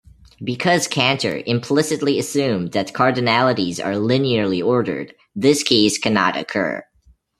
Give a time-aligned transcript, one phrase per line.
[0.43, 6.83] Because Cantor implicitly assumed that cardinalities are linearly ordered, this case cannot occur.